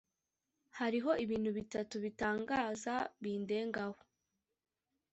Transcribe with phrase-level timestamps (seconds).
[0.77, 3.99] “hariho ibintu bitatu bitangaza bindengaho,